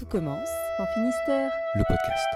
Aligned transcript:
Tout 0.00 0.06
commence 0.06 0.48
en 0.78 0.86
Finistère. 0.94 1.52
le 1.74 1.82
podcast. 1.86 2.26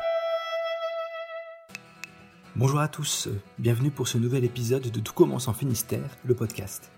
Bonjour 2.57 2.79
à 2.79 2.89
tous, 2.89 3.31
bienvenue 3.59 3.91
pour 3.91 4.07
ce 4.07 4.19
nouvel 4.19 4.45
épisode 4.45 4.91
de 4.91 5.01
Tout 5.01 5.15
commence 5.15 5.49
en 5.49 5.55
Finistère, 5.55 6.19
le 6.25 6.35
podcast. 6.35 6.93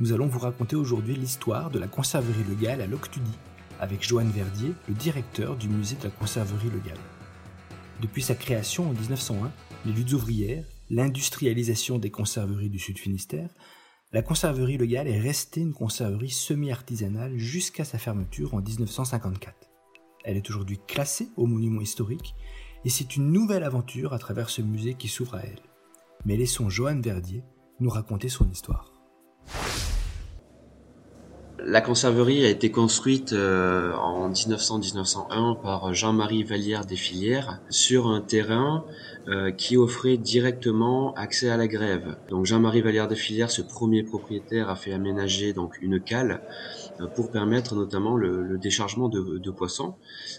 Nous 0.00 0.14
allons 0.14 0.26
vous 0.26 0.38
raconter 0.38 0.74
aujourd'hui 0.74 1.16
l'histoire 1.16 1.70
de 1.70 1.78
la 1.78 1.86
conserverie 1.86 2.44
Le 2.48 2.54
Gall 2.54 2.80
à 2.80 2.86
Loctudy, 2.86 3.36
avec 3.78 4.08
Joanne 4.08 4.30
Verdier, 4.30 4.72
le 4.88 4.94
directeur 4.94 5.54
du 5.54 5.68
musée 5.68 5.96
de 5.96 6.04
la 6.04 6.10
conserverie 6.10 6.70
Le 6.70 6.78
Gall. 6.78 6.98
Depuis 8.00 8.22
sa 8.22 8.34
création 8.34 8.88
en 8.88 8.94
1901, 8.94 9.52
les 9.84 9.92
luttes 9.92 10.14
ouvrières, 10.14 10.64
l'industrialisation 10.88 11.98
des 11.98 12.10
conserveries 12.10 12.70
du 12.70 12.78
Sud 12.78 12.98
Finistère, 12.98 13.50
la 14.12 14.22
conserverie 14.22 14.78
Le 14.78 14.86
Gall 14.86 15.08
est 15.08 15.20
restée 15.20 15.60
une 15.60 15.74
conserverie 15.74 16.30
semi-artisanale 16.30 17.36
jusqu'à 17.36 17.84
sa 17.84 17.98
fermeture 17.98 18.54
en 18.54 18.62
1954. 18.62 19.75
Elle 20.26 20.36
est 20.36 20.50
aujourd'hui 20.50 20.80
classée 20.88 21.28
au 21.36 21.46
monument 21.46 21.80
historique 21.80 22.34
et 22.84 22.90
c'est 22.90 23.14
une 23.14 23.30
nouvelle 23.30 23.62
aventure 23.62 24.12
à 24.12 24.18
travers 24.18 24.50
ce 24.50 24.60
musée 24.60 24.94
qui 24.94 25.06
s'ouvre 25.06 25.36
à 25.36 25.42
elle. 25.44 25.62
Mais 26.24 26.36
laissons 26.36 26.68
Joanne 26.68 27.00
Verdier 27.00 27.44
nous 27.78 27.90
raconter 27.90 28.28
son 28.28 28.50
histoire. 28.50 28.92
La 31.58 31.80
conserverie 31.80 32.44
a 32.44 32.50
été 32.50 32.70
construite 32.70 33.32
euh, 33.32 33.94
en 33.94 34.30
1900-1901 34.30 35.60
par 35.62 35.94
Jean-Marie 35.94 36.44
Vallière 36.44 36.84
des 36.84 36.96
Filières 36.96 37.60
sur 37.70 38.08
un 38.08 38.20
terrain 38.20 38.84
euh, 39.28 39.50
qui 39.50 39.76
offrait 39.76 40.18
directement 40.18 41.14
accès 41.14 41.48
à 41.48 41.56
la 41.56 41.66
grève. 41.66 42.16
Donc 42.28 42.46
Jean-Marie 42.46 42.82
Vallière 42.82 43.08
des 43.08 43.16
Filières, 43.16 43.50
ce 43.50 43.62
premier 43.62 44.04
propriétaire, 44.04 44.68
a 44.68 44.76
fait 44.76 44.92
aménager 44.92 45.52
donc 45.52 45.82
une 45.82 45.98
cale 45.98 46.42
euh, 47.00 47.06
pour 47.08 47.32
permettre 47.32 47.74
notamment 47.74 48.16
le, 48.16 48.42
le 48.44 48.58
déchargement 48.58 49.08
de, 49.08 49.38
de 49.38 49.50
poissons, 49.50 49.96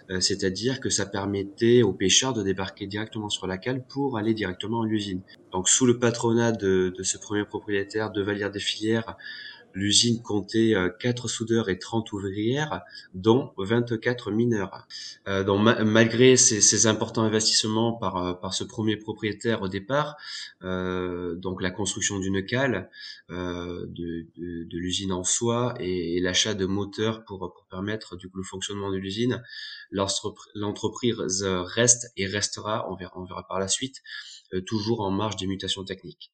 euh, 0.10 0.22
c'est-à-dire 0.22 0.80
que 0.80 0.90
ça 0.90 1.06
permettait 1.06 1.82
aux 1.82 1.92
pêcheurs 1.92 2.34
de 2.34 2.44
débarquer 2.44 2.88
directement 2.88 3.28
sur 3.28 3.46
la 3.46 3.58
cale 3.58 3.84
pour 3.86 4.18
aller 4.18 4.34
directement 4.34 4.84
à 4.84 4.86
l'usine. 4.86 5.22
Donc 5.52 5.68
sous 5.68 5.86
le 5.86 6.00
patronat 6.00 6.54
de, 6.54 6.94
de 6.96 7.04
ce 7.04 7.18
premier 7.18 7.44
propriétaire 7.44 8.12
de 8.12 8.22
Vallière 8.22 8.52
des 8.52 8.60
Filières, 8.62 9.18
L'usine 9.78 10.22
comptait 10.24 10.74
4 11.00 11.28
soudeurs 11.28 11.70
et 11.70 11.78
30 11.78 12.12
ouvrières, 12.14 12.82
dont 13.14 13.54
24 13.58 14.32
mineurs. 14.32 14.88
Euh, 15.28 15.44
donc 15.44 15.62
ma 15.62 15.84
malgré 15.84 16.36
ces, 16.36 16.88
importants 16.88 17.24
investissements 17.24 17.94
par, 17.94 18.40
par 18.40 18.54
ce 18.54 18.64
premier 18.64 18.98
propriétaire 18.98 19.62
au 19.62 19.68
départ, 19.68 20.18
euh, 20.64 21.36
donc 21.36 21.62
la 21.62 21.70
construction 21.70 22.20
d'une 22.20 22.44
cale, 22.46 22.90
euh, 23.30 23.86
de, 23.88 24.26
l'usine 24.78 25.12
en 25.12 25.24
soi 25.24 25.76
et, 25.80 26.20
l'achat 26.20 26.54
de 26.54 26.66
moteurs 26.66 27.24
pour, 27.26 27.66
permettre 27.70 28.16
du 28.16 28.30
le 28.34 28.44
fonctionnement 28.44 28.92
de 28.92 28.98
l'usine, 28.98 29.44
l'entreprise 29.92 31.44
reste 31.44 32.12
et 32.18 32.26
restera, 32.26 32.90
on 32.90 32.96
verra, 32.96 33.48
par 33.48 33.60
la 33.60 33.68
suite, 33.68 34.02
euh, 34.54 34.62
toujours 34.62 35.02
en 35.02 35.12
marge 35.12 35.36
des 35.36 35.48
mutations 35.48 35.84
techniques. 35.84 36.32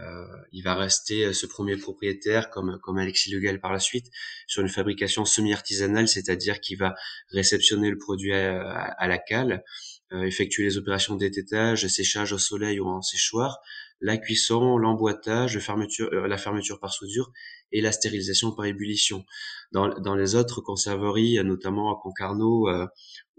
Euh, 0.00 0.26
il 0.52 0.62
va 0.62 0.74
rester 0.74 1.26
euh, 1.26 1.32
ce 1.32 1.46
premier 1.46 1.76
propriétaire, 1.76 2.50
comme, 2.50 2.78
comme 2.82 2.98
Alexis 2.98 3.32
Legal 3.32 3.60
par 3.60 3.72
la 3.72 3.80
suite, 3.80 4.10
sur 4.46 4.62
une 4.62 4.68
fabrication 4.68 5.24
semi-artisanale, 5.24 6.08
c'est-à-dire 6.08 6.60
qu'il 6.60 6.78
va 6.78 6.94
réceptionner 7.28 7.90
le 7.90 7.98
produit 7.98 8.32
à, 8.32 8.62
à, 8.62 9.08
la 9.08 9.18
cale, 9.18 9.64
euh, 10.12 10.22
effectuer 10.22 10.64
les 10.64 10.78
opérations 10.78 11.16
d'ététage, 11.16 11.86
séchage 11.88 12.32
au 12.32 12.38
soleil 12.38 12.80
ou 12.80 12.88
en 12.88 13.02
séchoir, 13.02 13.60
la 14.00 14.16
cuisson, 14.16 14.78
l'emboîtage, 14.78 15.58
fermeture, 15.58 16.10
la 16.10 16.38
fermeture 16.38 16.80
par 16.80 16.92
soudure 16.92 17.30
et 17.70 17.82
la 17.82 17.92
stérilisation 17.92 18.52
par 18.52 18.64
ébullition. 18.64 19.26
Dans, 19.72 19.88
dans 20.00 20.14
les 20.14 20.34
autres 20.34 20.62
conserveries, 20.62 21.42
notamment 21.44 21.92
à 21.92 22.00
Concarneau 22.02 22.68
euh, 22.68 22.86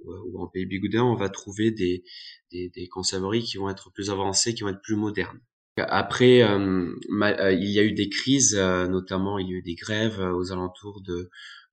ou 0.05 0.39
en 0.39 0.47
Pays 0.47 0.67
Bigoudin, 0.67 1.03
on 1.03 1.15
va 1.15 1.29
trouver 1.29 1.71
des, 1.71 2.03
des, 2.51 2.69
des 2.69 2.87
conserveries 2.87 3.43
qui 3.43 3.57
vont 3.57 3.69
être 3.69 3.91
plus 3.91 4.11
avancées, 4.11 4.53
qui 4.53 4.61
vont 4.61 4.69
être 4.69 4.81
plus 4.81 4.95
modernes. 4.95 5.41
Après, 5.77 6.43
euh, 6.43 6.93
ma, 7.09 7.51
il 7.51 7.69
y 7.69 7.79
a 7.79 7.83
eu 7.83 7.93
des 7.93 8.09
crises, 8.09 8.55
euh, 8.55 8.87
notamment 8.87 9.39
il 9.39 9.47
y 9.47 9.53
a 9.53 9.57
eu 9.57 9.61
des 9.61 9.75
grèves 9.75 10.19
euh, 10.19 10.33
aux 10.33 10.51
alentours 10.51 11.01
de, 11.01 11.29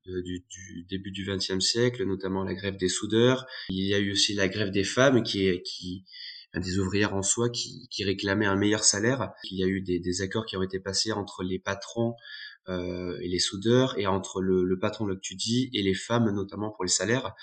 de 0.06 0.20
du, 0.20 0.44
début 0.88 1.10
du 1.10 1.25
XXe 1.25 1.59
siècle, 1.59 2.04
notamment 2.04 2.44
la 2.44 2.54
grève 2.54 2.76
des 2.76 2.88
soudeurs. 2.88 3.47
Il 3.70 3.84
y 3.84 3.94
a 3.94 3.98
eu 3.98 4.12
aussi 4.12 4.34
la 4.34 4.48
grève 4.48 4.70
des 4.70 4.84
femmes, 4.84 5.22
qui 5.22 5.62
qui 5.62 6.04
des 6.54 6.78
ouvrières 6.78 7.14
en 7.14 7.22
soi 7.22 7.50
qui, 7.50 7.88
réclamaient 8.04 8.47
un 8.47 8.56
meilleur 8.56 8.84
salaire. 8.84 9.32
Il 9.50 9.59
y 9.59 9.64
a 9.64 9.66
eu 9.66 9.81
des, 9.81 10.22
accords 10.22 10.47
qui 10.47 10.56
ont 10.56 10.62
été 10.62 10.80
passés 10.80 11.12
entre 11.12 11.42
les 11.42 11.59
patrons 11.59 12.15
euh, 12.69 13.19
et 13.20 13.28
les 13.28 13.38
soudeurs 13.38 13.98
et 13.98 14.06
entre 14.06 14.41
le, 14.41 14.65
le 14.65 14.78
patron 14.78 15.06
Loctudy 15.06 15.70
et 15.72 15.82
les 15.82 15.94
femmes, 15.94 16.30
notamment 16.30 16.70
pour 16.70 16.84
les 16.84 16.91
salaires. 16.91 17.34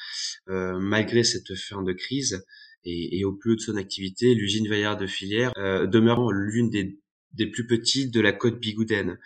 Euh, 0.49 0.77
malgré 0.79 1.23
cette 1.23 1.55
fin 1.55 1.83
de 1.83 1.93
crise, 1.93 2.45
et, 2.85 3.19
et, 3.19 3.25
au 3.25 3.33
plus 3.33 3.53
haut 3.53 3.55
de 3.55 3.61
son 3.61 3.75
activité, 3.75 4.33
l'usine 4.33 4.67
Vaillard 4.67 4.97
de 4.97 5.07
Filière 5.07 5.51
euh, 5.57 5.87
demeurant 5.87 6.31
l'une 6.31 6.69
des, 6.69 6.99
des, 7.33 7.47
plus 7.47 7.67
petites 7.67 8.13
de 8.13 8.21
la 8.21 8.31
côte 8.31 8.59
bigoudaine. 8.59 9.17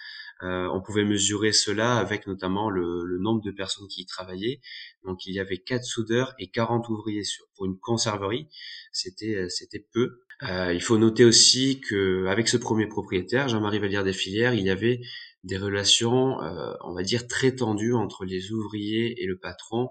Euh, 0.41 0.69
on 0.73 0.81
pouvait 0.81 1.03
mesurer 1.03 1.51
cela 1.51 1.97
avec 1.97 2.25
notamment 2.25 2.69
le, 2.69 3.03
le, 3.03 3.19
nombre 3.19 3.41
de 3.43 3.51
personnes 3.51 3.87
qui 3.89 4.01
y 4.03 4.05
travaillaient. 4.05 4.61
Donc 5.03 5.25
il 5.25 5.33
y 5.33 5.39
avait 5.39 5.57
4 5.57 5.83
soudeurs 5.83 6.33
et 6.39 6.49
40 6.49 6.87
ouvriers 6.87 7.25
sur, 7.25 7.45
pour 7.55 7.65
une 7.65 7.77
conserverie. 7.77 8.47
C'était 8.93 9.35
euh, 9.35 9.49
c'était 9.49 9.85
peu. 9.91 10.21
Euh, 10.43 10.73
il 10.73 10.81
faut 10.81 10.97
noter 10.97 11.25
aussi 11.25 11.81
que 11.81 12.25
avec 12.27 12.47
ce 12.47 12.55
premier 12.55 12.87
propriétaire, 12.87 13.49
Jean-Marie 13.49 13.79
Vallière 13.79 14.05
des 14.05 14.13
Filières, 14.13 14.53
il 14.53 14.63
y 14.63 14.69
avait 14.69 15.01
des 15.43 15.57
relations, 15.57 16.41
euh, 16.41 16.73
on 16.81 16.93
va 16.93 17.03
dire, 17.03 17.27
très 17.27 17.55
tendues 17.55 17.93
entre 17.93 18.25
les 18.25 18.51
ouvriers 18.51 19.21
et 19.21 19.25
le 19.25 19.37
patron 19.37 19.89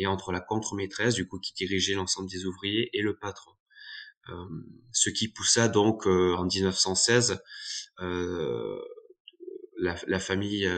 et 0.00 0.06
entre 0.06 0.32
la 0.32 0.40
contre-maîtresse, 0.40 1.14
du 1.14 1.28
coup, 1.28 1.38
qui 1.38 1.52
dirigeait 1.52 1.94
l'ensemble 1.94 2.30
des 2.30 2.46
ouvriers, 2.46 2.88
et 2.92 3.02
le 3.02 3.16
patron. 3.16 3.52
Euh, 4.28 4.34
ce 4.92 5.10
qui 5.10 5.28
poussa 5.28 5.68
donc 5.68 6.06
euh, 6.06 6.34
en 6.36 6.44
1916 6.44 7.42
euh, 8.00 8.78
la, 9.78 10.18
famille 10.18 10.68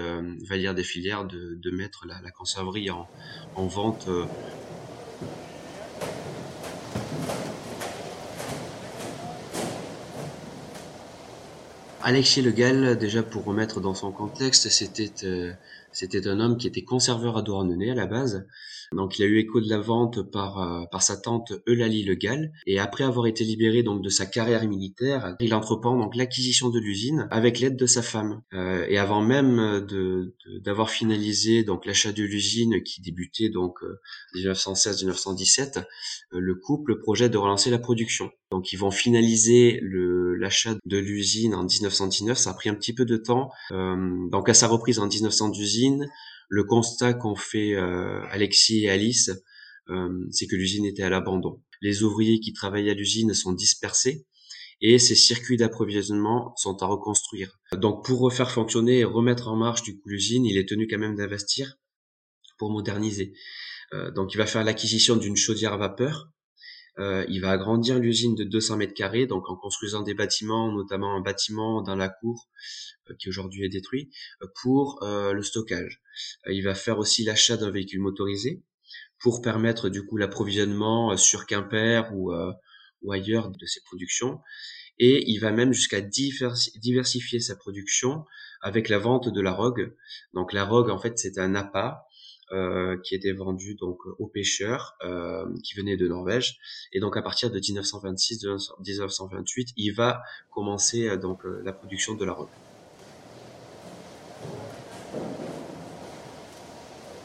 Vallière 0.48 0.74
des 0.74 0.84
Filières 0.84 1.24
de, 1.24 1.70
mettre 1.72 2.06
la, 2.06 2.30
conserverie 2.30 2.90
en, 2.90 3.08
en 3.56 3.66
vente. 3.66 4.08
Alexis 12.00 12.42
Le 12.42 12.52
Gall, 12.52 12.96
déjà 12.96 13.24
pour 13.24 13.44
remettre 13.44 13.80
dans 13.80 13.94
son 13.94 14.12
contexte, 14.12 14.68
c'était 14.68 15.56
c'était 15.92 16.26
un 16.26 16.40
homme 16.40 16.56
qui 16.56 16.66
était 16.66 16.84
conserveur 16.84 17.36
à 17.36 17.42
Douarnenez 17.42 17.90
à 17.90 17.94
la 17.94 18.06
base, 18.06 18.46
donc 18.94 19.18
il 19.18 19.22
a 19.24 19.26
eu 19.26 19.38
écho 19.38 19.60
de 19.60 19.68
la 19.68 19.78
vente 19.78 20.22
par 20.30 20.58
euh, 20.58 20.84
par 20.90 21.02
sa 21.02 21.16
tante 21.16 21.52
Eulalie 21.68 22.04
Le 22.04 22.14
Gall 22.14 22.52
et 22.66 22.78
après 22.78 23.04
avoir 23.04 23.26
été 23.26 23.44
libéré 23.44 23.82
donc 23.82 24.02
de 24.02 24.08
sa 24.08 24.26
carrière 24.26 24.66
militaire, 24.66 25.36
il 25.40 25.54
entreprend 25.54 25.96
donc 25.96 26.16
l'acquisition 26.16 26.70
de 26.70 26.78
l'usine 26.78 27.28
avec 27.30 27.60
l'aide 27.60 27.76
de 27.76 27.86
sa 27.86 28.02
femme. 28.02 28.42
Euh, 28.52 28.86
et 28.88 28.98
avant 28.98 29.20
même 29.20 29.84
de 29.86 30.34
d'avoir 30.60 30.90
finalisé 30.90 31.64
donc 31.64 31.86
l'achat 31.86 32.12
de 32.12 32.22
l'usine 32.22 32.82
qui 32.82 33.00
débutait 33.00 33.48
donc 33.48 33.78
1916-1917, 34.34 35.78
euh, 35.78 35.80
euh, 36.34 36.40
le 36.40 36.54
couple 36.54 36.98
projette 36.98 37.32
de 37.32 37.38
relancer 37.38 37.70
la 37.70 37.78
production. 37.78 38.30
Donc 38.50 38.72
ils 38.72 38.78
vont 38.78 38.90
finaliser 38.90 39.78
le 39.82 40.34
l'achat 40.34 40.74
de 40.84 40.98
l'usine 40.98 41.54
en 41.54 41.64
1919, 41.64 42.36
ça 42.36 42.50
a 42.50 42.54
pris 42.54 42.68
un 42.68 42.74
petit 42.74 42.94
peu 42.94 43.04
de 43.04 43.16
temps. 43.16 43.50
Euh, 43.70 44.28
donc 44.30 44.48
à 44.48 44.54
sa 44.54 44.66
reprise 44.66 44.98
en 44.98 45.06
1900 45.06 45.50
d'usine, 45.50 46.08
le 46.52 46.64
constat 46.64 47.14
qu'ont 47.14 47.34
fait 47.34 47.74
euh, 47.76 48.20
Alexis 48.28 48.84
et 48.84 48.90
Alice, 48.90 49.30
euh, 49.88 50.26
c'est 50.30 50.46
que 50.46 50.54
l'usine 50.54 50.84
était 50.84 51.02
à 51.02 51.08
l'abandon. 51.08 51.62
Les 51.80 52.02
ouvriers 52.02 52.40
qui 52.40 52.52
travaillaient 52.52 52.90
à 52.90 52.94
l'usine 52.94 53.32
sont 53.32 53.54
dispersés 53.54 54.26
et 54.82 54.98
ces 54.98 55.14
circuits 55.14 55.56
d'approvisionnement 55.56 56.54
sont 56.56 56.82
à 56.82 56.86
reconstruire. 56.86 57.58
Donc 57.78 58.04
pour 58.04 58.20
refaire 58.20 58.50
fonctionner 58.50 58.98
et 58.98 59.04
remettre 59.04 59.48
en 59.48 59.56
marche 59.56 59.82
du 59.82 59.98
coup 59.98 60.10
l'usine, 60.10 60.44
il 60.44 60.58
est 60.58 60.68
tenu 60.68 60.86
quand 60.86 60.98
même 60.98 61.16
d'investir 61.16 61.78
pour 62.58 62.70
moderniser. 62.70 63.32
Euh, 63.94 64.10
donc 64.10 64.34
il 64.34 64.36
va 64.36 64.44
faire 64.44 64.62
l'acquisition 64.62 65.16
d'une 65.16 65.36
chaudière 65.36 65.72
à 65.72 65.78
vapeur. 65.78 66.28
Euh, 66.98 67.24
il 67.28 67.40
va 67.40 67.52
agrandir 67.52 67.98
l'usine 67.98 68.34
de 68.34 68.44
200 68.44 68.76
mètres 68.76 68.94
carrés, 68.94 69.26
donc 69.26 69.48
en 69.48 69.56
construisant 69.56 70.02
des 70.02 70.14
bâtiments, 70.14 70.70
notamment 70.72 71.16
un 71.16 71.20
bâtiment 71.20 71.80
dans 71.80 71.96
la 71.96 72.10
cour 72.10 72.48
euh, 73.10 73.14
qui 73.18 73.28
aujourd'hui 73.28 73.64
est 73.64 73.70
détruit, 73.70 74.10
euh, 74.42 74.46
pour 74.62 75.02
euh, 75.02 75.32
le 75.32 75.42
stockage. 75.42 76.02
il 76.46 76.62
va 76.62 76.74
faire 76.74 76.98
aussi 76.98 77.24
l'achat 77.24 77.56
d'un 77.56 77.70
véhicule 77.70 78.00
motorisé 78.00 78.62
pour 79.20 79.40
permettre 79.40 79.88
du 79.88 80.04
coup 80.04 80.16
l'approvisionnement 80.16 81.16
sur 81.16 81.46
Quimper 81.46 82.12
ou, 82.12 82.32
ou 83.02 83.12
ailleurs 83.12 83.50
de 83.50 83.66
ses 83.66 83.80
productions. 83.82 84.40
Et 84.98 85.30
il 85.30 85.38
va 85.38 85.52
même 85.52 85.72
jusqu'à 85.72 86.00
diversifier 86.00 87.38
sa 87.38 87.54
production 87.54 88.24
avec 88.60 88.88
la 88.88 88.98
vente 88.98 89.32
de 89.32 89.40
la 89.40 89.52
rogue. 89.52 89.94
Donc 90.34 90.52
la 90.52 90.64
rogue, 90.64 90.90
en 90.90 90.98
fait, 90.98 91.18
c'est 91.18 91.38
un 91.38 91.54
appât 91.54 92.04
euh, 92.52 92.98
qui 92.98 93.14
était 93.14 93.32
vendu 93.32 93.76
donc 93.76 94.00
aux 94.18 94.26
pêcheurs 94.26 94.98
euh, 95.02 95.46
qui 95.64 95.74
venaient 95.74 95.96
de 95.96 96.06
Norvège 96.06 96.58
et 96.92 97.00
donc 97.00 97.16
à 97.16 97.22
partir 97.22 97.50
de 97.50 97.58
1926-1928 97.58 99.72
il 99.76 99.92
va 99.92 100.22
commencer 100.50 101.08
euh, 101.08 101.16
donc 101.16 101.40
la 101.44 101.72
production 101.72 102.14
de 102.14 102.24
la 102.24 102.32
robe. 102.32 102.48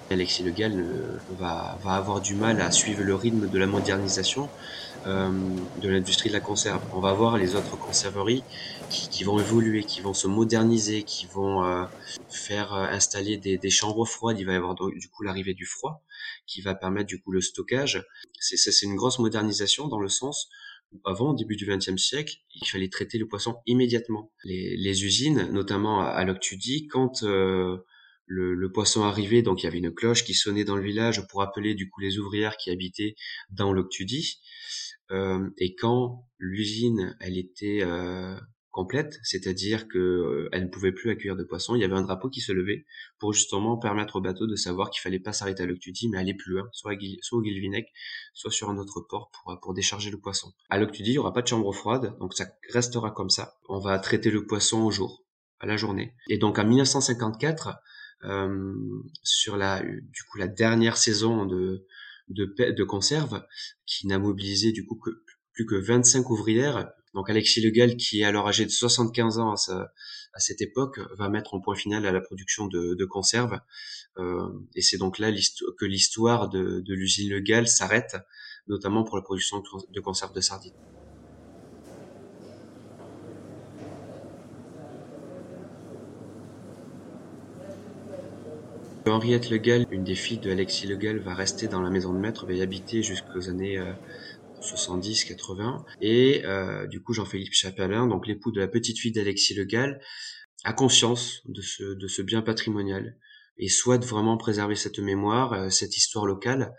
Alexis 0.09 0.43
Le 0.43 0.51
Gall 0.51 0.85
va, 1.37 1.77
va 1.83 1.93
avoir 1.93 2.21
du 2.21 2.33
mal 2.33 2.61
à 2.61 2.71
suivre 2.71 3.03
le 3.03 3.15
rythme 3.15 3.49
de 3.49 3.57
la 3.57 3.67
modernisation 3.67 4.49
euh, 5.05 5.29
de 5.81 5.89
l'industrie 5.89 6.29
de 6.29 6.33
la 6.33 6.39
conserve. 6.39 6.81
On 6.93 6.99
va 6.99 7.13
voir 7.13 7.37
les 7.37 7.55
autres 7.55 7.77
conserveries 7.77 8.43
qui, 8.89 9.09
qui 9.09 9.23
vont 9.23 9.39
évoluer, 9.39 9.83
qui 9.83 10.01
vont 10.01 10.13
se 10.13 10.27
moderniser, 10.27 11.03
qui 11.03 11.27
vont 11.27 11.63
euh, 11.63 11.85
faire 12.29 12.73
euh, 12.73 12.85
installer 12.85 13.37
des, 13.37 13.57
des, 13.57 13.69
chambres 13.69 14.05
froides. 14.05 14.39
Il 14.39 14.45
va 14.45 14.53
y 14.53 14.55
avoir 14.55 14.75
du 14.75 15.09
coup 15.09 15.23
l'arrivée 15.23 15.53
du 15.53 15.65
froid 15.65 16.03
qui 16.45 16.61
va 16.61 16.75
permettre 16.75 17.07
du 17.07 17.21
coup 17.21 17.31
le 17.31 17.41
stockage. 17.41 18.05
C'est 18.39 18.57
c'est 18.57 18.85
une 18.85 18.95
grosse 18.95 19.19
modernisation 19.19 19.87
dans 19.87 19.99
le 19.99 20.09
sens 20.09 20.49
où 20.91 20.99
avant, 21.05 21.31
au 21.31 21.35
début 21.35 21.55
du 21.55 21.65
XXe 21.65 22.01
siècle, 22.01 22.37
il 22.55 22.67
fallait 22.67 22.89
traiter 22.89 23.17
le 23.17 23.27
poisson 23.27 23.57
immédiatement. 23.65 24.31
Les, 24.43 24.75
les 24.77 25.05
usines, 25.05 25.49
notamment 25.51 26.01
à, 26.01 26.07
à 26.07 26.25
l'Octudie, 26.25 26.87
quand 26.87 27.23
euh, 27.23 27.77
le, 28.27 28.53
le, 28.53 28.71
poisson 28.71 29.03
arrivait, 29.03 29.41
donc 29.41 29.63
il 29.63 29.65
y 29.65 29.67
avait 29.67 29.79
une 29.79 29.93
cloche 29.93 30.23
qui 30.23 30.33
sonnait 30.33 30.65
dans 30.65 30.75
le 30.75 30.83
village 30.83 31.25
pour 31.27 31.41
appeler 31.41 31.73
du 31.75 31.89
coup 31.89 32.01
les 32.01 32.19
ouvrières 32.19 32.57
qui 32.57 32.69
habitaient 32.69 33.15
dans 33.49 33.73
l'Octudie. 33.73 34.39
Euh, 35.11 35.49
et 35.57 35.75
quand 35.75 36.25
l'usine 36.37 37.15
elle 37.21 37.37
était 37.37 37.79
euh, 37.83 38.35
complète, 38.71 39.19
c'est-à-dire 39.23 39.87
que 39.87 39.97
euh, 39.97 40.49
elle 40.51 40.65
ne 40.65 40.69
pouvait 40.69 40.91
plus 40.91 41.09
accueillir 41.09 41.35
de 41.35 41.43
poissons, 41.43 41.75
il 41.75 41.81
y 41.81 41.85
avait 41.85 41.95
un 41.95 42.01
drapeau 42.01 42.29
qui 42.29 42.41
se 42.41 42.51
levait 42.51 42.85
pour 43.19 43.33
justement 43.33 43.77
permettre 43.77 44.17
au 44.17 44.21
bateau 44.21 44.47
de 44.47 44.55
savoir 44.55 44.89
qu'il 44.89 45.01
fallait 45.01 45.19
pas 45.19 45.31
s'arrêter 45.33 45.63
à 45.63 45.65
l'Octudie, 45.65 46.09
mais 46.09 46.17
aller 46.17 46.33
plus 46.33 46.51
loin, 46.51 46.67
soit, 46.73 46.93
soit 47.21 47.39
au 47.39 47.41
Guilvinec, 47.41 47.87
soit 48.33 48.51
sur 48.51 48.69
un 48.69 48.77
autre 48.77 49.01
port 49.07 49.31
pour, 49.31 49.59
pour 49.61 49.73
décharger 49.73 50.11
le 50.11 50.19
poisson. 50.19 50.51
À 50.69 50.77
l'Octudie, 50.77 51.11
il 51.11 51.15
y 51.15 51.17
aura 51.17 51.33
pas 51.33 51.41
de 51.41 51.47
chambre 51.47 51.73
froide, 51.73 52.17
donc 52.19 52.33
ça 52.33 52.47
restera 52.71 53.11
comme 53.11 53.29
ça. 53.29 53.55
On 53.69 53.79
va 53.79 53.97
traiter 53.99 54.29
le 54.29 54.45
poisson 54.45 54.83
au 54.83 54.91
jour, 54.91 55.23
à 55.59 55.65
la 55.65 55.77
journée. 55.77 56.13
Et 56.29 56.37
donc 56.37 56.59
en 56.59 56.65
1954, 56.65 57.79
euh, 58.23 58.73
sur 59.23 59.57
la 59.57 59.81
du 59.83 60.23
coup 60.29 60.37
la 60.37 60.47
dernière 60.47 60.97
saison 60.97 61.45
de 61.45 61.85
de, 62.29 62.53
de 62.71 62.83
conserve 62.83 63.45
qui 63.85 64.07
n'a 64.07 64.19
mobilisé 64.19 64.71
du 64.71 64.85
coup 64.85 64.95
que 64.95 65.23
plus 65.53 65.65
que 65.65 65.75
25 65.75 66.29
ouvrières. 66.29 66.91
Donc 67.13 67.29
Alexis 67.31 67.61
Legal, 67.61 67.97
qui 67.97 68.21
est 68.21 68.25
alors 68.25 68.47
âgé 68.47 68.63
de 68.65 68.69
75 68.69 69.39
ans 69.39 69.55
à, 69.55 69.91
à 70.33 70.39
cette 70.39 70.61
époque, 70.61 70.99
va 71.17 71.29
mettre 71.29 71.55
en 71.55 71.61
point 71.61 71.73
final 71.73 72.05
à 72.05 72.11
la 72.11 72.21
production 72.21 72.67
de, 72.67 72.93
de 72.93 73.05
conserve. 73.05 73.59
Euh, 74.17 74.49
et 74.75 74.83
c'est 74.83 74.97
donc 74.97 75.17
là 75.17 75.31
que 75.31 75.85
l'histoire 75.85 76.47
de, 76.49 76.81
de 76.81 76.93
l'usine 76.93 77.31
Legal 77.31 77.67
s'arrête, 77.67 78.17
notamment 78.67 79.03
pour 79.03 79.17
la 79.17 79.23
production 79.23 79.63
de 79.89 79.99
conserve 79.99 80.33
de 80.33 80.41
sardines. 80.41 80.75
Henriette 89.09 89.49
Legal, 89.49 89.85
une 89.91 90.03
des 90.03 90.15
filles 90.15 90.39
de 90.39 90.51
Alexis 90.51 90.87
Legal, 90.87 91.19
va 91.19 91.33
rester 91.33 91.67
dans 91.67 91.81
la 91.81 91.89
maison 91.89 92.13
de 92.13 92.19
maître, 92.19 92.45
va 92.45 92.53
y 92.53 92.61
habiter 92.61 93.03
jusqu'aux 93.03 93.49
années 93.49 93.79
70-80. 94.61 95.61
Euh, 95.61 95.79
et 96.01 96.45
euh, 96.45 96.87
du 96.87 97.01
coup, 97.01 97.13
Jean-Philippe 97.13 97.53
Chapelin, 97.53 98.07
donc 98.07 98.27
l'époux 98.27 98.51
de 98.51 98.59
la 98.59 98.67
petite 98.67 98.99
fille 98.99 99.11
d'Alexis 99.11 99.53
Legal, 99.55 100.01
a 100.63 100.73
conscience 100.73 101.41
de 101.45 101.61
ce, 101.61 102.21
bien 102.21 102.41
patrimonial 102.41 103.17
et 103.59 103.69
souhaite 103.69 104.05
vraiment 104.05 104.37
préserver 104.37 104.75
cette 104.75 104.99
mémoire, 104.99 105.53
euh, 105.53 105.69
cette 105.69 105.97
histoire 105.97 106.25
locale, 106.25 106.73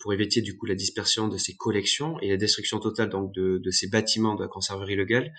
pour 0.00 0.12
éviter 0.12 0.42
du 0.42 0.58
coup 0.58 0.66
la 0.66 0.74
dispersion 0.74 1.28
de 1.28 1.38
ses 1.38 1.56
collections 1.56 2.20
et 2.20 2.28
la 2.28 2.36
destruction 2.36 2.78
totale 2.80 3.08
donc 3.08 3.32
de, 3.32 3.56
de 3.56 3.70
ces 3.70 3.88
bâtiments 3.88 4.34
de 4.34 4.42
la 4.42 4.48
conserverie 4.48 4.96
légale. 4.96 5.32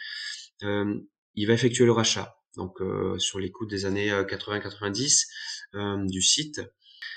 Euh, 0.64 1.00
il 1.36 1.48
va 1.48 1.54
effectuer 1.54 1.86
le 1.86 1.92
rachat 1.92 2.39
donc 2.60 2.82
euh, 2.82 3.18
sur 3.18 3.40
les 3.40 3.52
coups 3.52 3.70
des 3.70 3.86
années 3.86 4.12
80-90 4.12 5.26
euh, 5.74 5.80
euh, 5.80 6.06
du 6.06 6.22
site. 6.22 6.62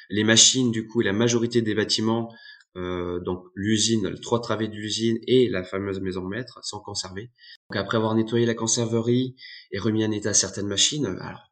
Les 0.08 0.24
machines, 0.24 0.70
du 0.70 0.86
coup, 0.86 1.00
la 1.00 1.12
majorité 1.12 1.60
des 1.62 1.74
bâtiments, 1.74 2.32
donc 2.74 3.44
l'usine, 3.54 4.08
les 4.08 4.20
trois 4.20 4.40
travées 4.40 4.68
de 4.68 4.74
l'usine 4.74 5.18
et 5.26 5.48
la 5.50 5.62
fameuse 5.62 6.00
maison 6.00 6.22
maître 6.22 6.58
sont 6.62 6.80
conservés. 6.80 7.30
Donc 7.68 7.76
après 7.76 7.98
avoir 7.98 8.14
nettoyé 8.14 8.46
la 8.46 8.54
conserverie 8.54 9.36
et 9.72 9.78
remis 9.78 10.04
en 10.06 10.10
état 10.10 10.32
certaines 10.32 10.68
machines, 10.68 11.04
alors 11.20 11.50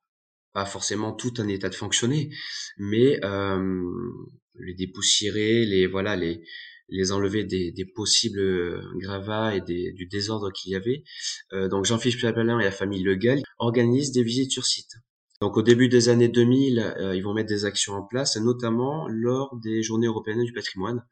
pas 0.54 0.64
forcément 0.64 1.12
tout 1.12 1.38
en 1.40 1.48
état 1.48 1.68
de 1.68 1.74
fonctionner, 1.74 2.30
mais 2.78 3.20
les 4.58 4.74
dépoussiérer, 4.74 5.66
les 5.66 5.86
voilà 5.86 6.16
les 6.16 6.42
les 6.90 7.12
enlever 7.12 7.44
des, 7.44 7.72
des 7.72 7.84
possibles 7.84 8.40
euh, 8.40 8.82
gravats 8.96 9.54
et 9.54 9.60
des, 9.60 9.92
du 9.92 10.06
désordre 10.06 10.50
qu'il 10.52 10.72
y 10.72 10.76
avait. 10.76 11.04
Euh, 11.52 11.68
donc 11.68 11.84
Jean-Philippe 11.84 12.18
Chapelin 12.18 12.58
et 12.58 12.64
la 12.64 12.70
famille 12.70 13.02
Le 13.02 13.14
Gall 13.14 13.42
organisent 13.58 14.12
des 14.12 14.22
visites 14.22 14.52
sur 14.52 14.66
site. 14.66 14.96
Donc 15.40 15.56
au 15.56 15.62
début 15.62 15.88
des 15.88 16.08
années 16.10 16.28
2000, 16.28 16.78
euh, 16.78 17.16
ils 17.16 17.22
vont 17.22 17.32
mettre 17.32 17.48
des 17.48 17.64
actions 17.64 17.94
en 17.94 18.02
place, 18.02 18.36
notamment 18.36 19.08
lors 19.08 19.56
des 19.62 19.82
Journées 19.82 20.06
européennes 20.06 20.44
du 20.44 20.52
patrimoine, 20.52 21.02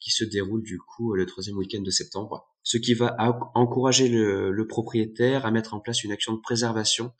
qui 0.00 0.10
se 0.10 0.24
déroulent 0.24 0.62
du 0.62 0.78
coup 0.78 1.14
le 1.14 1.26
troisième 1.26 1.56
week-end 1.56 1.82
de 1.82 1.90
septembre. 1.90 2.48
Ce 2.62 2.76
qui 2.76 2.94
va 2.94 3.16
encourager 3.54 4.08
le, 4.08 4.52
le 4.52 4.66
propriétaire 4.66 5.46
à 5.46 5.50
mettre 5.50 5.74
en 5.74 5.80
place 5.80 6.04
une 6.04 6.12
action 6.12 6.32
de 6.32 6.40
préservation 6.40 7.12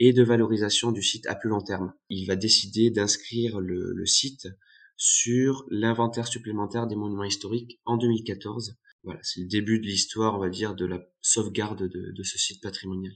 et 0.00 0.12
de 0.12 0.22
valorisation 0.22 0.90
du 0.90 1.02
site 1.02 1.26
à 1.26 1.34
plus 1.36 1.50
long 1.50 1.60
terme. 1.60 1.92
Il 2.08 2.26
va 2.26 2.34
décider 2.34 2.90
d'inscrire 2.90 3.60
le, 3.60 3.92
le 3.94 4.06
site 4.06 4.48
sur 5.00 5.64
l'inventaire 5.70 6.28
supplémentaire 6.28 6.86
des 6.86 6.94
monuments 6.94 7.24
historiques 7.24 7.80
en 7.86 7.96
2014. 7.96 8.76
Voilà, 9.02 9.18
c'est 9.22 9.40
le 9.40 9.48
début 9.48 9.80
de 9.80 9.86
l'histoire, 9.86 10.34
on 10.34 10.38
va 10.38 10.50
dire, 10.50 10.74
de 10.74 10.84
la 10.84 11.00
sauvegarde 11.22 11.88
de, 11.88 12.22
ce 12.22 12.36
site 12.36 12.62
patrimonial. 12.62 13.14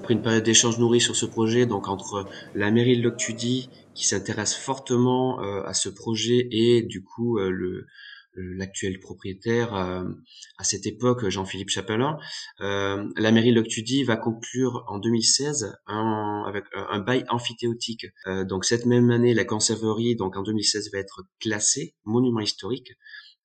Après 0.00 0.14
une 0.14 0.22
période 0.22 0.42
d'échange 0.42 0.80
nourri 0.80 1.00
sur 1.00 1.14
ce 1.14 1.24
projet, 1.24 1.66
donc 1.66 1.86
entre 1.86 2.26
la 2.56 2.72
mairie 2.72 2.98
de 2.98 3.02
Loctudie, 3.04 3.70
qui 3.94 4.08
s'intéresse 4.08 4.56
fortement 4.56 5.40
euh, 5.40 5.62
à 5.66 5.72
ce 5.72 5.88
projet, 5.88 6.48
et 6.50 6.82
du 6.82 7.04
coup 7.04 7.38
euh, 7.38 7.48
le, 7.48 7.86
l'actuel 8.34 9.00
propriétaire 9.00 9.74
euh, 9.74 10.04
à 10.58 10.64
cette 10.64 10.86
époque, 10.86 11.28
Jean-Philippe 11.28 11.70
Chapelin. 11.70 12.18
Euh, 12.60 13.08
la 13.16 13.32
mairie 13.32 13.52
Loctudie 13.52 14.04
va 14.04 14.16
conclure 14.16 14.84
en 14.88 14.98
2016 14.98 15.76
un, 15.86 16.44
avec 16.46 16.64
un 16.74 17.00
bail 17.00 17.24
amphithéotique. 17.28 18.06
Euh, 18.26 18.44
donc 18.44 18.64
cette 18.64 18.86
même 18.86 19.10
année, 19.10 19.34
la 19.34 19.44
conserverie, 19.44 20.16
donc 20.16 20.36
en 20.36 20.42
2016, 20.42 20.90
va 20.92 20.98
être 20.98 21.24
classée 21.40 21.94
monument 22.04 22.40
historique 22.40 22.92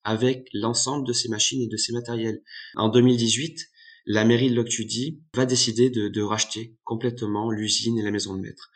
avec 0.04 0.48
l'ensemble 0.54 1.08
de 1.08 1.14
ses 1.14 1.30
machines 1.30 1.62
et 1.62 1.68
de 1.68 1.78
ses 1.78 1.92
matériels. 1.92 2.42
En 2.76 2.90
2018, 2.90 3.60
la 4.06 4.24
mairie 4.24 4.52
de 4.52 4.56
Loctudie 4.56 5.24
va 5.34 5.48
décider 5.48 5.90
de, 5.90 6.10
de 6.10 6.22
racheter 6.22 6.78
complètement 6.84 7.50
l'usine 7.50 7.98
et 7.98 8.04
la 8.04 8.12
maison 8.12 8.36
de 8.36 8.42
maître, 8.42 8.70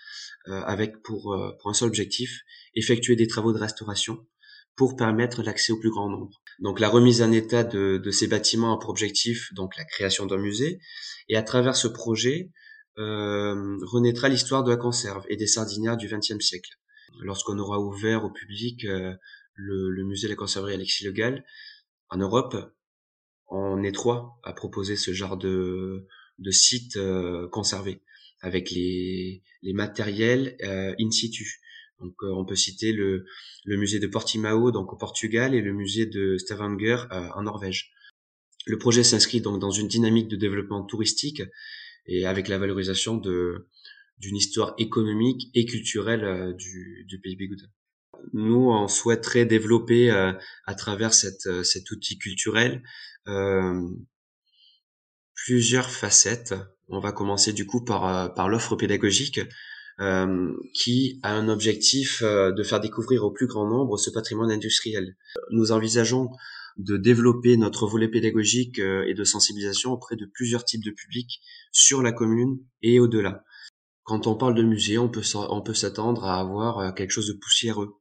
euh, 0.47 0.61
avec 0.61 1.03
pour, 1.03 1.37
pour 1.61 1.69
un 1.69 1.75
seul 1.75 1.89
objectif, 1.89 2.41
effectuer 2.73 3.15
des 3.15 3.27
travaux 3.27 3.53
de 3.53 3.59
restauration 3.59 4.25
pour 4.75 4.95
permettre 4.95 5.43
l'accès 5.43 5.73
au 5.73 5.79
plus 5.79 5.89
grand 5.89 6.09
nombre. 6.09 6.41
Donc 6.59 6.79
la 6.79 6.89
remise 6.89 7.21
en 7.21 7.31
état 7.31 7.63
de, 7.63 7.97
de, 7.97 8.11
ces 8.11 8.27
bâtiments 8.27 8.75
a 8.75 8.79
pour 8.79 8.89
objectif 8.89 9.53
donc 9.53 9.75
la 9.77 9.85
création 9.85 10.25
d'un 10.25 10.37
musée 10.37 10.79
et 11.27 11.35
à 11.35 11.43
travers 11.43 11.75
ce 11.75 11.87
projet 11.87 12.51
euh, 12.97 13.77
renaîtra 13.83 14.29
l'histoire 14.29 14.63
de 14.63 14.71
la 14.71 14.77
conserve 14.77 15.25
et 15.29 15.37
des 15.37 15.47
sardinières 15.47 15.97
du 15.97 16.07
XXe 16.07 16.39
siècle. 16.39 16.71
Lorsqu'on 17.21 17.59
aura 17.59 17.79
ouvert 17.79 18.23
au 18.23 18.31
public 18.31 18.85
euh, 18.85 19.13
le, 19.53 19.89
le, 19.89 20.03
musée 20.05 20.27
de 20.27 20.33
la 20.33 20.37
conserverie 20.37 20.73
Alexis 20.73 21.05
Le 21.05 21.11
Gall 21.11 21.45
en 22.09 22.17
Europe, 22.17 22.55
on 23.47 23.83
est 23.83 23.91
trois 23.91 24.39
à 24.43 24.53
proposer 24.53 24.95
ce 24.95 25.11
genre 25.11 25.37
de, 25.37 26.07
de 26.37 26.51
site 26.51 26.97
euh, 26.97 27.47
conservé 27.49 28.01
avec 28.41 28.71
les, 28.71 29.43
les 29.61 29.73
matériels 29.73 30.55
euh, 30.63 30.95
in 30.99 31.11
situ. 31.11 31.61
Donc 31.99 32.15
euh, 32.23 32.31
on 32.31 32.45
peut 32.45 32.55
citer 32.55 32.93
le, 32.93 33.25
musée 33.65 33.99
de 33.99 34.07
Portimao 34.07 34.71
donc 34.71 34.93
au 34.93 34.95
Portugal 34.95 35.53
et 35.53 35.61
le 35.61 35.73
musée 35.73 36.05
de 36.05 36.37
Stavanger 36.37 36.97
euh, 37.11 37.27
en 37.35 37.43
Norvège. 37.43 37.91
Le 38.65 38.77
projet 38.77 39.03
s'inscrit 39.03 39.41
donc 39.41 39.59
dans 39.59 39.71
une 39.71 39.87
dynamique 39.87 40.27
de 40.27 40.35
développement 40.35 40.83
touristique 40.83 41.41
et 42.05 42.25
avec 42.25 42.47
la 42.47 42.57
valorisation 42.57 43.17
d'une 43.17 44.35
histoire 44.35 44.73
économique 44.77 45.49
et 45.53 45.65
culturelle 45.65 46.23
euh, 46.23 46.53
du, 46.53 47.19
pays 47.21 47.35
Bigouden. 47.35 47.69
Nous, 48.33 48.69
on 48.69 48.87
souhaiterait 48.87 49.45
développer 49.45 50.11
à 50.11 50.75
travers 50.75 51.13
cet 51.13 51.91
outil 51.91 52.17
culturel 52.17 52.83
plusieurs 55.35 55.89
facettes. 55.89 56.53
On 56.89 56.99
va 56.99 57.13
commencer 57.13 57.53
du 57.53 57.65
coup 57.65 57.85
par 57.85 58.49
l'offre 58.49 58.75
pédagogique 58.75 59.39
euh, 59.99 60.53
qui 60.73 61.19
a 61.23 61.33
un 61.33 61.49
objectif 61.49 62.21
euh, 62.21 62.51
de 62.51 62.63
faire 62.63 62.79
découvrir 62.79 63.23
au 63.23 63.31
plus 63.31 63.47
grand 63.47 63.67
nombre 63.67 63.97
ce 63.97 64.09
patrimoine 64.09 64.51
industriel. 64.51 65.17
Nous 65.51 65.71
envisageons 65.71 66.29
de 66.77 66.95
développer 66.95 67.57
notre 67.57 67.85
volet 67.87 68.07
pédagogique 68.07 68.79
euh, 68.79 69.03
et 69.07 69.13
de 69.13 69.23
sensibilisation 69.23 69.91
auprès 69.91 70.15
de 70.15 70.25
plusieurs 70.25 70.63
types 70.63 70.83
de 70.83 70.91
publics 70.91 71.41
sur 71.71 72.01
la 72.01 72.11
commune 72.11 72.59
et 72.81 72.99
au-delà. 72.99 73.43
Quand 74.03 74.25
on 74.25 74.35
parle 74.35 74.55
de 74.55 74.63
musée, 74.63 74.97
on 74.97 75.09
peut, 75.09 75.21
s'attendre 75.21 76.25
à 76.25 76.39
avoir 76.39 76.95
quelque 76.95 77.11
chose 77.11 77.27
de 77.27 77.33
poussiéreux. 77.33 77.99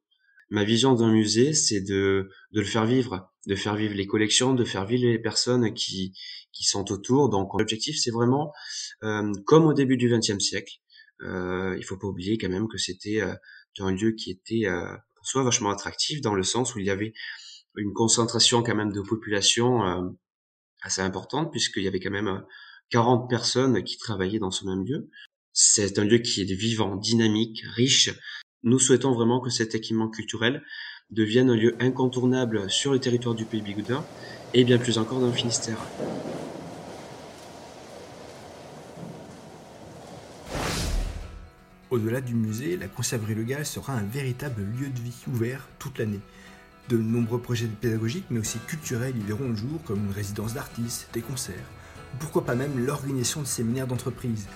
ma 0.48 0.64
vision 0.64 0.94
d'un 0.94 1.12
musée, 1.12 1.52
c'est 1.52 1.82
de, 1.82 2.30
de 2.52 2.60
le 2.60 2.64
faire 2.64 2.86
vivre, 2.86 3.30
de 3.46 3.54
faire 3.54 3.74
vivre 3.76 3.94
les 3.94 4.06
collections, 4.06 4.54
de 4.54 4.64
faire 4.64 4.86
vivre 4.86 5.04
les 5.04 5.18
personnes 5.18 5.74
qui, 5.74 6.14
qui 6.52 6.64
sont 6.64 6.90
autour. 6.92 7.30
Donc 7.30 7.50
l'objectif, 7.58 7.96
c'est 7.98 8.10
vraiment, 8.10 8.52
euh, 9.04 9.32
comme 9.46 9.64
au 9.64 9.74
début 9.74 9.96
du 9.96 10.08
XXe 10.08 10.38
siècle, 10.38 10.74
euh, 11.22 11.76
il 11.76 11.84
faut 11.84 11.96
pas 11.96 12.06
oublier 12.06 12.38
quand 12.38 12.48
même 12.48 12.68
que 12.68 12.78
c'était 12.78 13.20
euh, 13.20 13.34
un 13.80 13.92
lieu 13.92 14.12
qui 14.12 14.30
était 14.30 14.66
euh, 14.66 14.96
soi 15.22 15.42
vachement 15.42 15.70
attractif 15.70 16.20
dans 16.20 16.34
le 16.34 16.42
sens 16.42 16.74
où 16.74 16.78
il 16.78 16.86
y 16.86 16.90
avait 16.90 17.12
une 17.76 17.92
concentration 17.92 18.62
quand 18.62 18.74
même 18.74 18.92
de 18.92 19.00
population 19.00 19.84
euh, 19.84 20.08
assez 20.82 21.00
importante 21.00 21.50
puisqu'il 21.50 21.82
y 21.82 21.88
avait 21.88 22.00
quand 22.00 22.10
même 22.10 22.44
40 22.90 23.28
personnes 23.28 23.84
qui 23.84 23.98
travaillaient 23.98 24.38
dans 24.38 24.50
ce 24.50 24.64
même 24.64 24.84
lieu. 24.84 25.10
C'est 25.52 25.98
un 25.98 26.04
lieu 26.04 26.18
qui 26.18 26.42
est 26.42 26.54
vivant, 26.54 26.96
dynamique, 26.96 27.62
riche, 27.74 28.10
nous 28.62 28.78
souhaitons 28.78 29.12
vraiment 29.12 29.40
que 29.40 29.50
cet 29.50 29.74
équipement 29.74 30.08
culturel 30.08 30.62
devienne 31.10 31.50
un 31.50 31.56
lieu 31.56 31.76
incontournable 31.80 32.70
sur 32.70 32.92
le 32.92 32.98
territoire 32.98 33.34
du 33.34 33.44
Pays 33.44 33.62
Bigoudin 33.62 34.04
et 34.54 34.64
bien 34.64 34.78
plus 34.78 34.98
encore 34.98 35.20
dans 35.20 35.26
le 35.26 35.32
Finistère. 35.32 35.78
Au-delà 41.90 42.20
du 42.20 42.34
musée, 42.34 42.76
la 42.76 42.86
conserverie 42.86 43.34
Le 43.34 43.44
Gall 43.44 43.64
sera 43.64 43.94
un 43.94 44.02
véritable 44.02 44.62
lieu 44.62 44.88
de 44.88 45.00
vie 45.00 45.24
ouvert 45.26 45.66
toute 45.78 45.98
l'année. 45.98 46.20
De 46.90 46.98
nombreux 46.98 47.40
projets 47.40 47.66
pédagogiques 47.66 48.26
mais 48.28 48.40
aussi 48.40 48.58
culturels 48.66 49.16
y 49.16 49.22
verront 49.22 49.48
le 49.48 49.56
jour 49.56 49.82
comme 49.86 50.04
une 50.04 50.12
résidence 50.12 50.52
d'artistes, 50.52 51.08
des 51.14 51.22
concerts, 51.22 51.54
pourquoi 52.20 52.44
pas 52.44 52.54
même 52.54 52.84
l'organisation 52.84 53.40
de 53.40 53.46
séminaires 53.46 53.86
d'entreprise. 53.86 54.46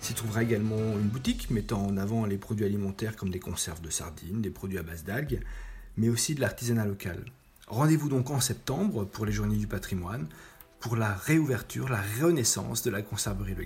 S'y 0.00 0.14
trouvera 0.14 0.44
également 0.44 0.78
une 0.78 1.08
boutique 1.08 1.50
mettant 1.50 1.84
en 1.84 1.96
avant 1.96 2.24
les 2.24 2.38
produits 2.38 2.66
alimentaires 2.66 3.16
comme 3.16 3.30
des 3.30 3.40
conserves 3.40 3.80
de 3.80 3.90
sardines, 3.90 4.40
des 4.40 4.50
produits 4.50 4.78
à 4.78 4.84
base 4.84 5.02
d'algues, 5.02 5.40
mais 5.96 6.08
aussi 6.08 6.36
de 6.36 6.40
l'artisanat 6.40 6.86
local. 6.86 7.24
Rendez-vous 7.66 8.08
donc 8.08 8.30
en 8.30 8.40
septembre 8.40 9.04
pour 9.04 9.26
les 9.26 9.32
Journées 9.32 9.56
du 9.56 9.66
patrimoine, 9.66 10.28
pour 10.78 10.94
la 10.94 11.14
réouverture, 11.14 11.88
la 11.88 12.02
renaissance 12.22 12.84
de 12.84 12.90
la 12.90 13.02
conserverie 13.02 13.54
Le 13.54 13.64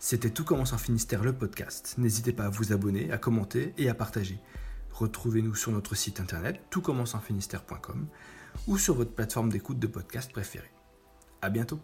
C'était 0.00 0.30
Tout 0.30 0.44
commence 0.44 0.72
en 0.72 0.78
Finistère 0.78 1.24
le 1.24 1.32
podcast. 1.32 1.96
N'hésitez 1.98 2.32
pas 2.32 2.44
à 2.44 2.48
vous 2.50 2.72
abonner, 2.72 3.10
à 3.10 3.18
commenter 3.18 3.74
et 3.78 3.88
à 3.88 3.94
partager. 3.94 4.38
Retrouvez-nous 4.92 5.56
sur 5.56 5.72
notre 5.72 5.96
site 5.96 6.20
internet 6.20 6.60
toutcommenceenfinistère.com 6.70 8.06
ou 8.68 8.78
sur 8.78 8.94
votre 8.94 9.12
plateforme 9.12 9.50
d'écoute 9.50 9.80
de 9.80 9.88
podcast 9.88 10.30
préférée. 10.30 10.70
À 11.42 11.50
bientôt. 11.50 11.80